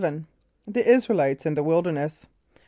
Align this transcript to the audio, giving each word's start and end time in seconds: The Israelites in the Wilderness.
The 0.65 0.83
Israelites 0.83 1.45
in 1.45 1.53
the 1.53 1.61
Wilderness. 1.61 2.25